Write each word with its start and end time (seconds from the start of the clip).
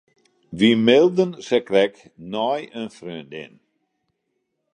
Wy 0.57 0.69
mailden 0.85 1.31
sakrekt 1.47 1.97
nei 2.33 2.59
in 2.79 2.87
freondin. 2.97 3.53